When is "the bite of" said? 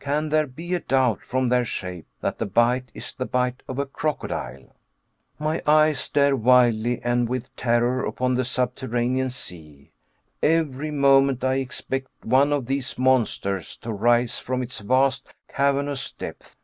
3.14-3.78